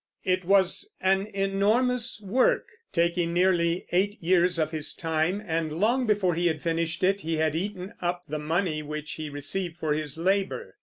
[0.23, 6.33] It was an enormous work, taking nearly eight years of his time, and long before
[6.33, 10.17] he had finished it he had eaten up the money which he received for his
[10.17, 10.73] labor.